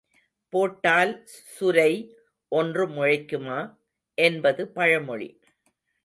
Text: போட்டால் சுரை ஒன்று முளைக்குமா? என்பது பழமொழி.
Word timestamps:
போட்டால் 0.53 1.11
சுரை 1.27 1.91
ஒன்று 2.51 2.87
முளைக்குமா? 2.87 3.59
என்பது 4.17 4.67
பழமொழி. 4.67 5.29